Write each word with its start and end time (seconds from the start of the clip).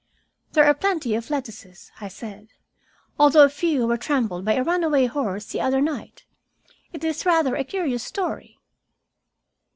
"There 0.53 0.65
are 0.65 0.73
plenty 0.73 1.13
of 1.13 1.29
lettuces," 1.29 1.91
I 2.01 2.07
said, 2.07 2.47
"although 3.19 3.43
a 3.43 3.49
few 3.49 3.85
were 3.85 3.97
trampled 3.97 4.43
by 4.43 4.55
a 4.55 4.63
runaway 4.63 5.05
horse 5.05 5.45
the 5.45 5.61
other 5.61 5.79
night. 5.79 6.25
It 6.91 7.03
is 7.03 7.23
rather 7.23 7.55
a 7.55 7.63
curious 7.63 8.01
story." 8.01 8.57